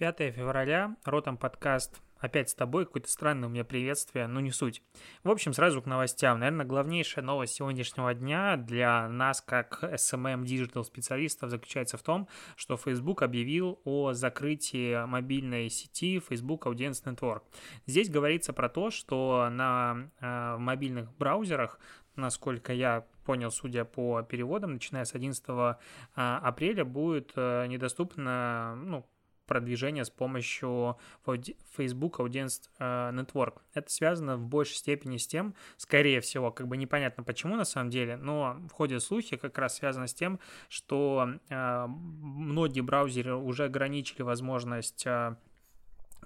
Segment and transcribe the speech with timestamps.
[0.00, 4.82] 5 февраля, Ротом подкаст Опять с тобой какое-то странное у меня приветствие, но не суть.
[5.24, 6.38] В общем, сразу к новостям.
[6.38, 12.78] Наверное, главнейшая новость сегодняшнего дня для нас, как SMM Digital специалистов, заключается в том, что
[12.78, 17.42] Facebook объявил о закрытии мобильной сети Facebook Audience Network.
[17.86, 21.78] Здесь говорится про то, что на э, мобильных браузерах
[22.16, 25.74] насколько я понял, судя по переводам, начиная с 11 э,
[26.16, 29.06] апреля будет э, недоступно, ну,
[29.50, 30.96] продвижения с помощью
[31.76, 33.54] Facebook Audience э, Network.
[33.74, 37.90] Это связано в большей степени с тем, скорее всего, как бы непонятно почему на самом
[37.90, 43.64] деле, но в ходе слухи как раз связано с тем, что э, многие браузеры уже
[43.64, 45.34] ограничили возможность э,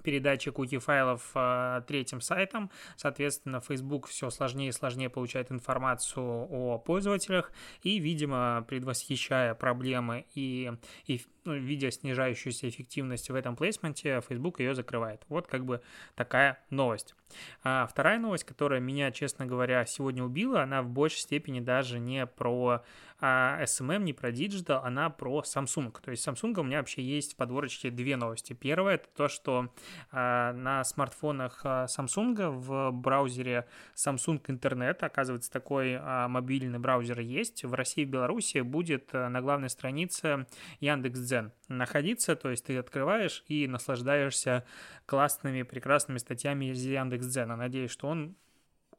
[0.05, 2.69] передачи куки-файлов э, третьим сайтам.
[2.95, 10.71] Соответственно, Facebook все сложнее и сложнее получает информацию о пользователях и, видимо, предвосхищая проблемы и,
[11.07, 15.23] и ну, видя снижающуюся эффективность в этом плейсменте, Facebook ее закрывает.
[15.27, 15.81] Вот как бы
[16.15, 17.15] такая новость.
[17.63, 22.25] А вторая новость, которая меня, честно говоря, сегодня убила, она в большей степени даже не
[22.27, 22.83] про
[23.27, 25.91] а, SMM, не про Digital, она про Samsung.
[25.99, 28.53] То есть Samsung у меня вообще есть в подворочке две новости.
[28.53, 29.73] Первая это то, что
[30.11, 37.63] а, на смартфонах а, Samsung в браузере Samsung Internet, оказывается, такой а, мобильный браузер есть.
[37.63, 40.45] В России и Беларуси будет на главной странице
[40.79, 44.65] Яндекс.Дзен находиться, то есть ты открываешь и наслаждаешься
[45.07, 47.55] классными, прекрасными статьями из Яндекс.Дзена.
[47.55, 48.35] Надеюсь, что он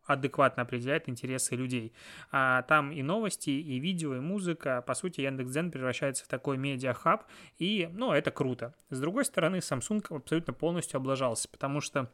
[0.06, 1.92] адекватно определяет интересы людей.
[2.30, 4.82] А там и новости, и видео, и музыка.
[4.86, 7.24] По сути, Яндекс.Дзен превращается в такой медиахаб,
[7.58, 8.74] и, ну, это круто.
[8.90, 12.10] С другой стороны, Samsung абсолютно полностью облажался, потому что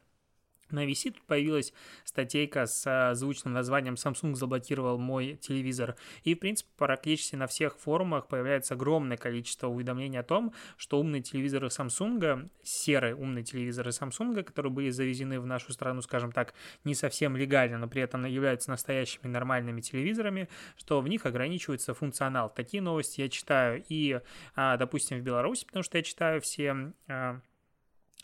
[0.73, 1.73] на VC тут появилась
[2.05, 5.97] статейка с а, звучным названием «Samsung заблокировал мой телевизор».
[6.25, 11.23] И, в принципе, практически на всех форумах появляется огромное количество уведомлений о том, что умные
[11.23, 16.95] телевизоры Samsung, серые умные телевизоры Samsung, которые были завезены в нашу страну, скажем так, не
[16.95, 22.53] совсем легально, но при этом являются настоящими нормальными телевизорами, что в них ограничивается функционал.
[22.53, 24.21] Такие новости я читаю и,
[24.55, 27.41] а, допустим, в Беларуси, потому что я читаю все а,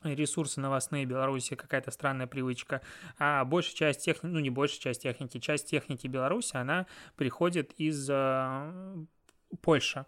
[0.02, 2.82] ресурсы новостные Беларуси какая-то странная привычка,
[3.18, 8.08] а большая часть техники, ну не большая часть техники, часть техники Беларуси, она приходит из
[8.10, 9.04] э,
[9.60, 10.06] Польши.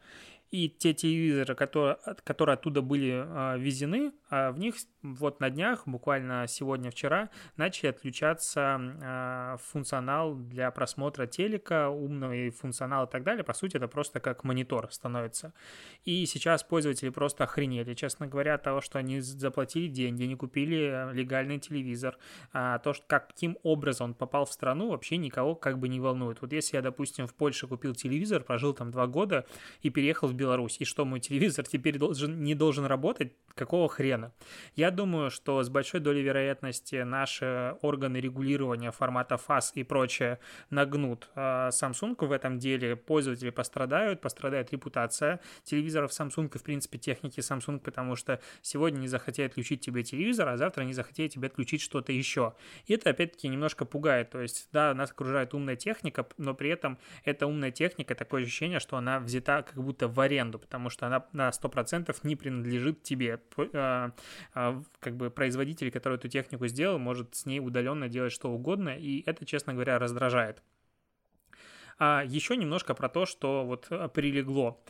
[0.50, 5.86] И те телевизоры, которые, которые оттуда были э, везены, э, в них вот на днях,
[5.86, 13.44] буквально сегодня-вчера, начали отключаться э, функционал для просмотра телека, умный функционал и так далее.
[13.44, 15.54] По сути, это просто как монитор становится.
[16.04, 21.12] И сейчас пользователи просто охренели, честно говоря, от того, что они заплатили деньги, не купили
[21.12, 22.18] легальный телевизор,
[22.52, 26.40] а то, что каким образом он попал в страну, вообще никого как бы не волнует.
[26.40, 29.46] Вот если я, допустим, в Польше купил телевизор, прожил там два года
[29.82, 34.32] и переехал в Беларусь, и что мой телевизор теперь должен, не должен работать, какого хрена?
[34.74, 40.38] Я думаю, что с большой долей вероятности наши органы регулирования формата FAS и прочее
[40.70, 42.96] нагнут а Samsung в этом деле.
[42.96, 49.08] Пользователи пострадают, пострадает репутация телевизоров Samsung и, в принципе, техники Samsung, потому что сегодня не
[49.08, 52.54] захотели отключить тебе телевизор, а завтра не захотели тебе отключить что-то еще.
[52.86, 54.30] И это, опять-таки, немножко пугает.
[54.30, 58.80] То есть, да, нас окружает умная техника, но при этом эта умная техника, такое ощущение,
[58.80, 63.40] что она взята как будто в аренду, потому что она на 100% не принадлежит тебе.
[63.74, 64.12] А,
[64.54, 68.96] а, как бы производитель, который эту технику сделал, может с ней удаленно делать что угодно,
[68.96, 70.62] и это, честно говоря, раздражает.
[71.98, 74.80] А еще немножко про то, что вот а, прилегло.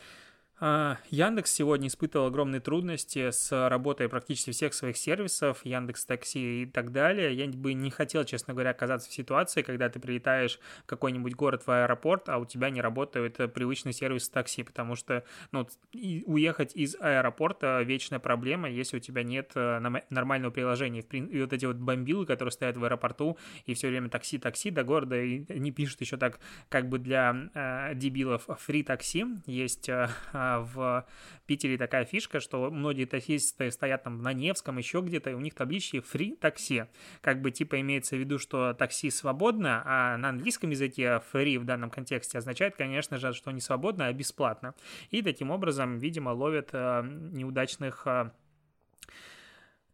[0.63, 6.67] А, Яндекс сегодня испытывал огромные трудности с работой практически всех своих сервисов, Яндекс Такси и
[6.67, 7.33] так далее.
[7.35, 11.63] Я бы не хотел, честно говоря, оказаться в ситуации, когда ты прилетаешь в какой-нибудь город
[11.67, 16.95] в аэропорт, а у тебя не работает привычный сервис такси, потому что ну, уехать из
[17.01, 19.79] аэропорта вечная проблема, если у тебя нет э,
[20.11, 21.01] нормального приложения.
[21.01, 25.19] И вот эти вот бомбилы, которые стоят в аэропорту, и все время такси-такси до города,
[25.19, 29.25] и они пишут еще так, как бы для э, дебилов, фри такси.
[29.47, 30.09] Есть э,
[30.59, 31.07] в
[31.47, 35.55] Питере такая фишка, что многие таксисты стоят там на Невском, еще где-то, и у них
[35.55, 36.85] таблички free такси.
[37.21, 41.65] Как бы типа имеется в виду, что такси свободно, а на английском языке free в
[41.65, 44.75] данном контексте означает, конечно же, что не свободно, а бесплатно.
[45.11, 47.03] И таким образом, видимо, ловят э,
[47.33, 48.31] неудачных э,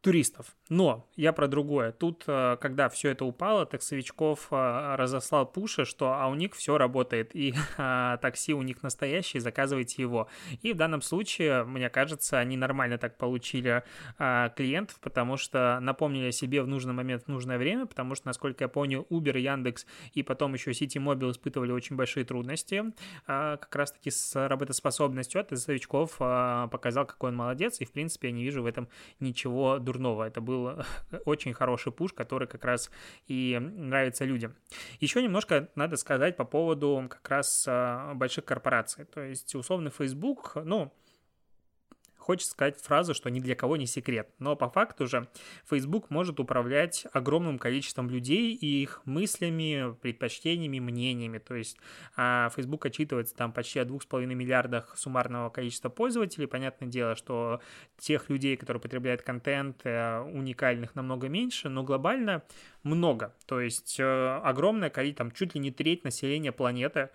[0.06, 0.54] туристов.
[0.68, 1.90] Но я про другое.
[1.90, 6.78] Тут, э, когда все это упало, таксовичков э, разослал пуши, что а у них все
[6.78, 10.28] работает, и а, такси у них настоящее, заказывайте его.
[10.62, 13.82] И в данном случае, мне кажется, они нормально так получили
[14.16, 18.28] а, клиентов, потому что напомнили о себе в нужный момент, в нужное время, потому что,
[18.28, 22.92] насколько я понял, Uber, Яндекс и потом еще Mobile испытывали очень большие трудности
[23.26, 28.34] а, как раз-таки с работоспособностью, а таксовичков показал, какой он молодец, и, в принципе, я
[28.34, 28.88] не вижу в этом
[29.18, 30.24] ничего дурного дурного.
[30.24, 30.84] Это был
[31.24, 32.90] очень хороший пуш, который как раз
[33.26, 34.54] и нравится людям.
[35.00, 39.04] Еще немножко надо сказать по поводу как раз а, больших корпораций.
[39.04, 40.92] То есть, условно, Facebook, ну,
[42.26, 44.28] Хочется сказать фразу, что ни для кого не секрет.
[44.40, 45.28] Но по факту же
[45.64, 51.38] Facebook может управлять огромным количеством людей и их мыслями, предпочтениями, мнениями.
[51.38, 51.76] То есть
[52.16, 56.48] а Facebook отчитывается там почти о 2,5 миллиардах суммарного количества пользователей.
[56.48, 57.60] Понятное дело, что
[57.96, 62.42] тех людей, которые потребляют контент, э, уникальных намного меньше, но глобально
[62.82, 63.36] много.
[63.46, 67.10] То есть э, огромное количество, там чуть ли не треть населения планеты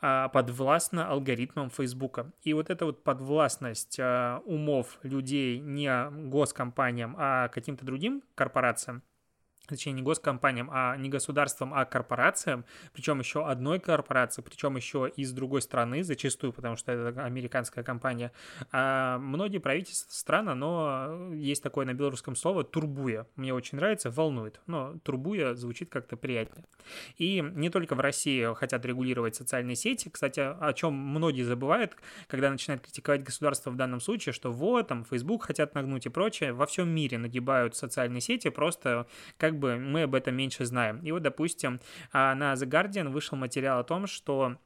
[0.00, 2.32] подвластна алгоритмам Фейсбука.
[2.42, 9.02] И вот эта вот подвластность а, умов людей не госкомпаниям, а каким-то другим корпорациям,
[9.66, 15.32] точнее, не госкомпаниям, а не государствам, а корпорациям, причем еще одной корпорации, причем еще из
[15.32, 18.32] другой страны зачастую, потому что это американская компания.
[18.72, 23.26] А многие правительства стран, оно есть такое на белорусском слово турбуя.
[23.36, 26.64] Мне очень нравится, волнует, но турбуя звучит как-то приятнее.
[27.16, 31.96] И не только в России хотят регулировать социальные сети, кстати, о чем многие забывают,
[32.26, 36.52] когда начинают критиковать государство в данном случае, что вот, там, Facebook хотят нагнуть и прочее,
[36.52, 39.06] во всем мире нагибают социальные сети, просто
[39.36, 40.98] как как бы мы об этом меньше знаем.
[41.04, 41.80] И вот, допустим,
[42.12, 44.56] а, на The Guardian вышел материал о том, что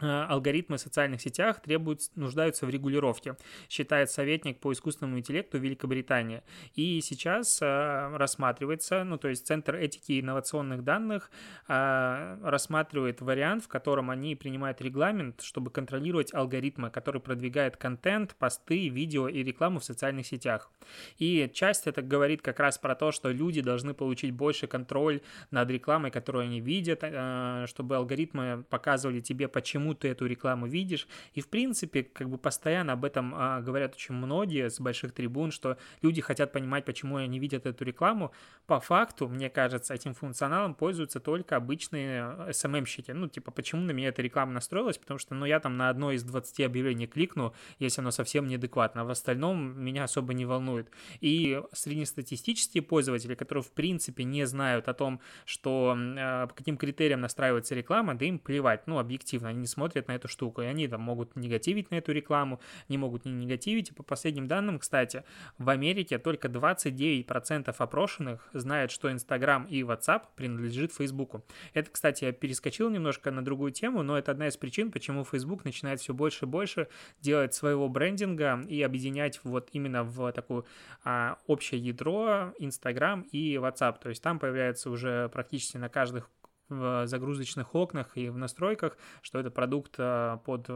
[0.00, 3.36] алгоритмы в социальных сетях требуют, нуждаются в регулировке,
[3.68, 6.42] считает советник по искусственному интеллекту Великобритании.
[6.74, 11.30] И сейчас э, рассматривается, ну то есть Центр этики и инновационных данных
[11.68, 18.88] э, рассматривает вариант, в котором они принимают регламент, чтобы контролировать алгоритмы, которые продвигают контент, посты,
[18.88, 20.70] видео и рекламу в социальных сетях.
[21.18, 25.20] И часть это говорит как раз про то, что люди должны получить больше контроль
[25.50, 30.66] над рекламой, которую они видят, э, чтобы алгоритмы показывали тебе, почему почему ты эту рекламу
[30.66, 31.06] видишь.
[31.34, 35.50] И, в принципе, как бы постоянно об этом а, говорят очень многие с больших трибун,
[35.50, 38.32] что люди хотят понимать, почему они видят эту рекламу.
[38.66, 43.12] По факту, мне кажется, этим функционалом пользуются только обычные SMM-щики.
[43.12, 44.98] Ну, типа, почему на меня эта реклама настроилась?
[44.98, 49.02] Потому что, ну, я там на одно из 20 объявлений кликну, если оно совсем неадекватно,
[49.02, 50.90] а в остальном меня особо не волнует.
[51.20, 57.20] И среднестатистические пользователи, которые, в принципе, не знают о том, что э, по каким критериям
[57.20, 60.88] настраивается реклама, да им плевать, ну, объективно, они не смотрят на эту штуку, и они
[60.88, 63.90] там могут негативить на эту рекламу, не могут не негативить.
[63.90, 65.22] И по последним данным, кстати,
[65.58, 71.44] в Америке только 29% опрошенных знают, что Инстаграм и WhatsApp принадлежит Фейсбуку.
[71.74, 75.64] Это, кстати, я перескочил немножко на другую тему, но это одна из причин, почему Facebook
[75.64, 76.88] начинает все больше и больше
[77.20, 80.64] делать своего брендинга и объединять вот именно в такое
[81.04, 83.96] а, общее ядро Инстаграм и WhatsApp.
[84.02, 86.30] То есть там появляется уже практически на каждых
[86.68, 90.66] в загрузочных окнах и в настройках, что это продукт э, под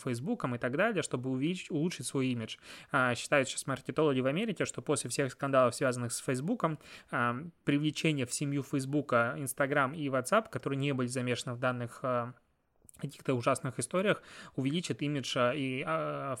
[0.00, 2.56] Фейсбуком и так далее, чтобы увеличить, улучшить свой имидж.
[2.92, 6.78] А, считают сейчас маркетологи в Америке, что после всех скандалов, связанных с Фейсбуком,
[7.10, 12.32] а, привлечение в семью Фейсбука, Инстаграм и WhatsApp, которые не были замешаны в данных э,
[13.00, 14.22] каких-то ужасных историях
[14.56, 15.82] увеличит имидж и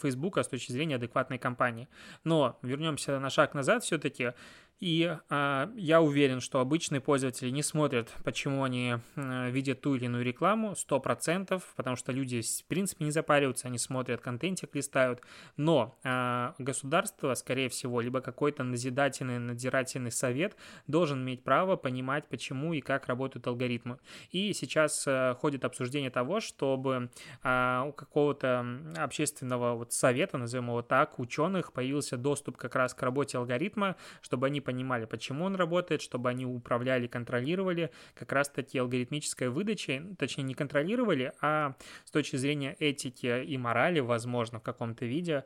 [0.02, 1.88] Фейсбука с точки зрения адекватной компании.
[2.22, 4.34] Но вернемся на шаг назад все-таки.
[4.80, 10.06] И э, я уверен, что обычные пользователи не смотрят, почему они э, видят ту или
[10.06, 15.20] иную рекламу, 100%, потому что люди, в принципе, не запариваются, они смотрят, контентик листают.
[15.58, 20.56] Но э, государство, скорее всего, либо какой-то назидательный, надзирательный совет
[20.86, 23.98] должен иметь право понимать, почему и как работают алгоритмы.
[24.30, 27.10] И сейчас э, ходит обсуждение того, чтобы
[27.42, 28.64] э, у какого-то
[28.96, 34.46] общественного вот совета, назовем его так, ученых, появился доступ как раз к работе алгоритма, чтобы
[34.46, 40.54] они понимали, почему он работает, чтобы они управляли, контролировали как раз-таки алгоритмической выдачей, точнее не
[40.54, 41.74] контролировали, а
[42.04, 45.44] с точки зрения этики и морали, возможно, в каком-то виде,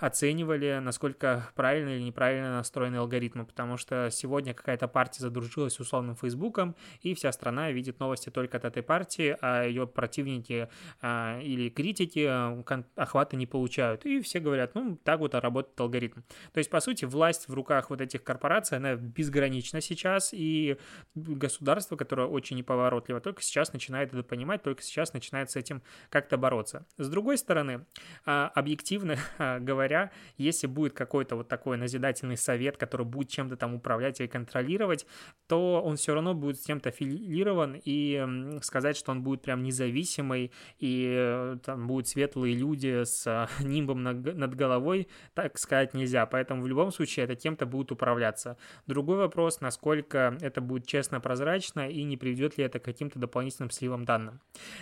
[0.00, 6.16] оценивали, насколько правильно или неправильно настроены алгоритмы, потому что сегодня какая-то партия задружилась с условным
[6.16, 10.68] Фейсбуком, и вся страна видит новости только от этой партии, а ее противники
[11.02, 12.64] а, или критики а,
[12.96, 14.06] охвата не получают.
[14.06, 16.22] И все говорят, ну, так вот работает алгоритм.
[16.52, 20.78] То есть, по сути, власть в руках вот этих корпораций, она безгранична сейчас, и
[21.14, 26.38] государство, которое очень неповоротливо, только сейчас начинает это понимать, только сейчас начинает с этим как-то
[26.38, 26.86] бороться.
[26.96, 27.84] С другой стороны,
[28.24, 29.16] объективно
[29.60, 35.06] говоря, если будет какой-то вот такой назидательный совет, который будет чем-то там управлять или контролировать,
[35.46, 40.52] то он все равно будет с кем-то аффилирован, и сказать, что он будет прям независимый,
[40.78, 46.26] и э, там будут светлые люди с нимбом над головой, так сказать нельзя.
[46.26, 48.56] Поэтому в любом случае это кем-то будет управляться.
[48.86, 53.70] Другой вопрос, насколько это будет честно, прозрачно, и не приведет ли это к каким-то дополнительным
[53.70, 54.40] сливам данным.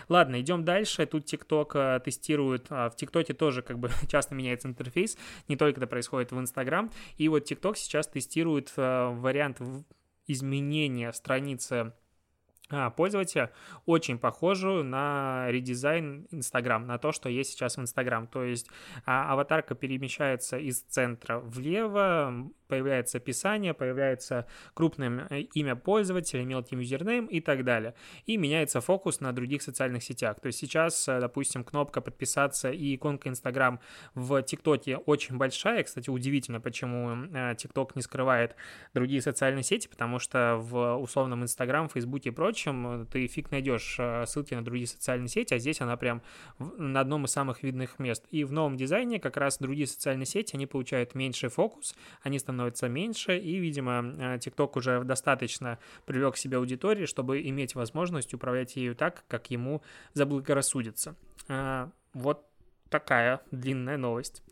[0.09, 1.07] Ладно, идем дальше.
[1.07, 5.17] Тут TikTok э, тестирует, а, в TikTok тоже как бы часто меняется интерфейс,
[5.49, 6.91] не только это происходит в Instagram.
[7.17, 9.61] И вот TikTok сейчас тестирует э, вариант
[10.27, 11.93] изменения страницы
[12.97, 13.51] пользователя
[13.87, 18.27] очень похожую на редизайн Instagram, на то, что есть сейчас в Instagram.
[18.27, 18.69] То есть
[19.05, 27.27] а, аватарка перемещается из центра влево, появляется описание, появляется крупное э, имя пользователя, мелкий юзернейм
[27.27, 27.95] и так далее.
[28.27, 30.41] И меняется фокус на других социальных сетях.
[30.41, 33.81] То есть сейчас, э, допустим, кнопка подписаться и иконка Instagram
[34.15, 35.83] в ТикТоке очень большая.
[35.83, 38.55] Кстати, удивительно, почему э, ТикТок не скрывает
[38.95, 44.55] другие социальные сети, потому что в условном Instagram, Фейсбуке и прочем ты фиг найдешь ссылки
[44.55, 46.23] на другие социальные сети, а здесь она прям
[46.59, 48.25] на одном из самых видных мест.
[48.31, 52.89] И в новом дизайне как раз другие социальные сети, они получают меньший фокус, они становятся
[52.89, 58.77] меньше, и, видимо, э, TikTok уже достаточно привлек к себе аудитории, чтобы иметь возможность управлять
[58.77, 59.83] ею так, как ему
[60.15, 61.15] заблагорассудится.
[61.49, 62.45] Э, вот
[62.89, 64.43] такая длинная новость.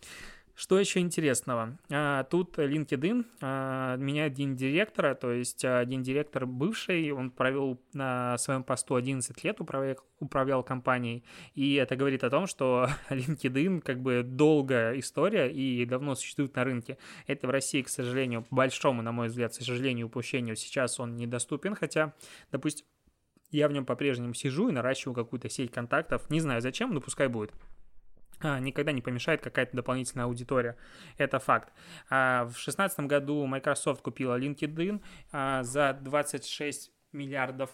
[0.58, 1.78] Что еще интересного?
[1.88, 8.36] А, тут LinkedIn а, меняет день директора, то есть один директор бывший, он провел на
[8.38, 11.22] своем посту 11 лет, управлял, управлял компанией,
[11.54, 16.64] и это говорит о том, что LinkedIn как бы долгая история и давно существует на
[16.64, 16.98] рынке.
[17.28, 21.76] Это в России, к сожалению, большому, на мой взгляд, к сожалению, упущению сейчас он недоступен,
[21.76, 22.14] хотя,
[22.50, 22.84] допустим,
[23.52, 27.28] я в нем по-прежнему сижу и наращиваю какую-то сеть контактов, не знаю зачем, но пускай
[27.28, 27.52] будет.
[28.40, 30.76] А, никогда не помешает какая-то дополнительная аудитория.
[31.16, 31.72] Это факт.
[32.08, 35.02] А, в 2016 году Microsoft купила LinkedIn
[35.32, 37.70] а, за 26 миллиардов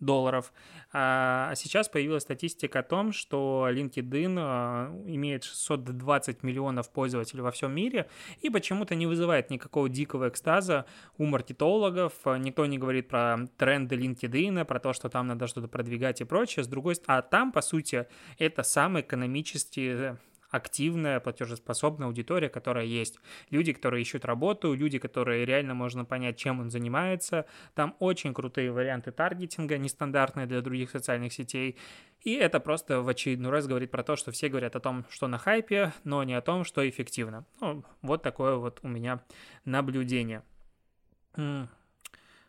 [0.00, 0.52] долларов.
[0.92, 7.72] А сейчас появилась статистика о том, что LinkedIn а, имеет 620 миллионов пользователей во всем
[7.72, 8.08] мире
[8.40, 10.86] и почему-то не вызывает никакого дикого экстаза
[11.18, 12.14] у маркетологов.
[12.38, 16.64] Никто не говорит про тренды LinkedIn, про то, что там надо что-то продвигать и прочее.
[16.64, 18.06] С другой стороны, а там, по сути,
[18.38, 20.16] это самый экономически
[20.50, 23.18] активная, платежеспособная аудитория, которая есть.
[23.50, 27.46] Люди, которые ищут работу, люди, которые реально можно понять, чем он занимается.
[27.74, 31.78] Там очень крутые варианты таргетинга, нестандартные для других социальных сетей.
[32.22, 35.26] И это просто в очередной раз говорит про то, что все говорят о том, что
[35.28, 37.46] на хайпе, но не о том, что эффективно.
[37.60, 39.22] Ну, вот такое вот у меня
[39.64, 40.42] наблюдение.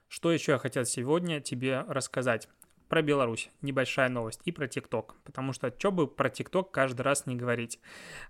[0.08, 2.50] Что еще я хотел сегодня тебе рассказать?
[2.92, 7.26] Про Беларусь, небольшая новость, и про ТикТок, потому что что бы про ТикТок каждый раз
[7.26, 7.80] не говорить.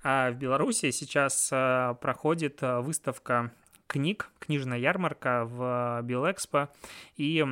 [0.04, 3.52] А в Беларуси сейчас а, проходит а, выставка
[3.88, 6.70] книг, книжная ярмарка в Белэкспо,
[7.18, 7.44] и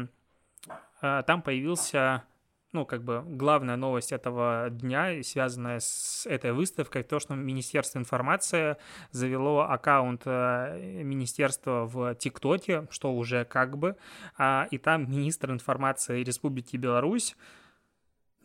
[1.01, 2.25] там появился
[2.71, 8.77] ну, как бы главная новость этого дня, связанная с этой выставкой, то, что Министерство информации
[9.11, 13.95] завело аккаунт э, министерства в ТикТоке, что уже как бы,
[14.37, 17.35] а, и там министр информации Республики Беларусь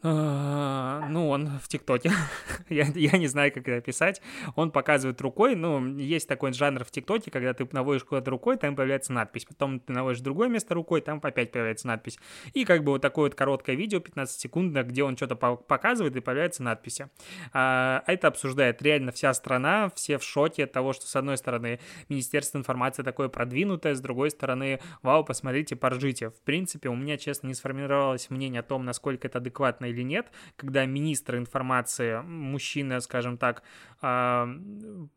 [0.04, 2.12] ну, он в ТикТоке.
[2.68, 4.20] я, я не знаю, как это описать.
[4.54, 5.56] Он показывает рукой.
[5.56, 9.46] Ну, есть такой жанр в ТикТоке, когда ты наводишь куда-то рукой, там появляется надпись.
[9.46, 12.18] Потом ты наводишь другое место рукой, там опять появляется надпись.
[12.52, 16.20] И как бы вот такое вот короткое видео, 15 секунд, где он что-то показывает и
[16.20, 17.08] появляются надписи.
[17.54, 21.80] А, это обсуждает реально вся страна, все в шоке от того, что с одной стороны
[22.10, 26.28] Министерство информации такое продвинутое, с другой стороны, вау, посмотрите, поржите.
[26.28, 30.30] В принципе, у меня, честно, не сформировалось мнение о том, насколько это адекватно или нет,
[30.56, 33.62] когда министр информации, мужчина, скажем так,
[34.02, 34.48] а,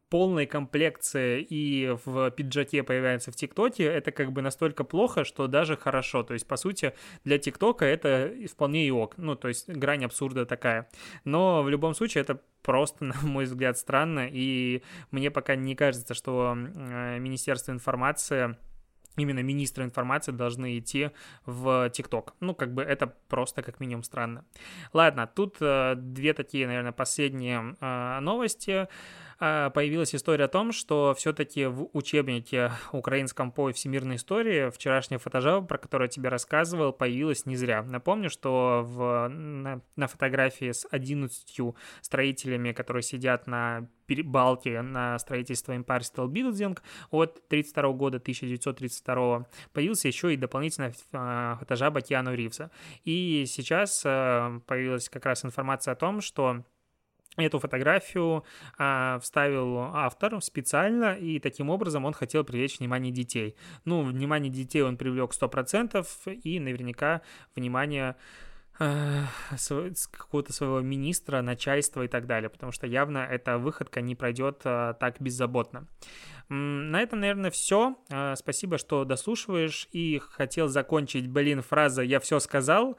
[0.10, 5.75] полной комплекции и в пиджаке появляется в ТикТоке, это как бы настолько плохо, что даже
[5.75, 6.24] хорошо.
[6.24, 6.93] То есть, по сути,
[7.25, 9.17] для ТикТока это вполне и ок.
[9.17, 10.89] Ну, то есть, грань абсурда такая.
[11.25, 16.13] Но в любом случае это просто, на мой взгляд, странно, и мне пока не кажется,
[16.13, 18.55] что Министерство информации
[19.17, 21.12] именно министры информации должны идти
[21.45, 22.33] в ТикТок.
[22.39, 24.45] Ну, как бы это просто как минимум странно.
[24.93, 28.88] Ладно, тут э, две такие, наверное, последние э, новости.
[29.39, 35.77] Появилась история о том, что все-таки в учебнике украинском по всемирной истории вчерашняя фотожаба, про
[35.77, 37.84] которую я тебе рассказывал, появилась не зря.
[37.84, 45.74] Напомню, что в, на, на фотографии с 11 строителями, которые сидят на Балтии на строительство
[45.74, 46.79] Empire State Building
[47.12, 52.72] от 32 года, 1932, появился еще и дополнительная а, фотожаба Киану Ривза.
[53.03, 56.63] И сейчас а, появилась как раз информация о том, что
[57.38, 58.44] Эту фотографию
[58.77, 63.56] а, вставил автор специально, и таким образом он хотел привлечь внимание детей.
[63.86, 66.06] Ну, внимание детей он привлек 100%,
[66.44, 67.22] и наверняка
[67.56, 68.15] внимание
[68.79, 69.25] а,
[70.12, 74.94] какого-то своего министра, начальства и так далее, потому что явно эта выходка не пройдет а,
[74.94, 75.88] так беззаботно.
[76.50, 77.98] На этом, наверное, все.
[78.10, 79.88] А, спасибо, что дослушиваешь.
[79.91, 82.98] И хотел закончить, блин, фраза «я все сказал»,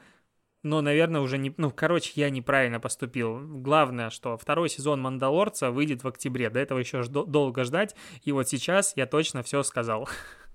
[0.63, 1.53] но, наверное, уже не...
[1.57, 3.39] Ну, короче, я неправильно поступил.
[3.39, 6.49] Главное, что второй сезон «Мандалорца» выйдет в октябре.
[6.49, 7.95] До этого еще долго ждать.
[8.23, 10.09] И вот сейчас я точно все сказал.